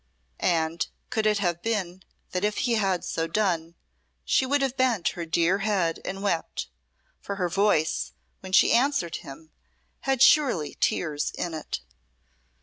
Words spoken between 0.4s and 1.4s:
And could it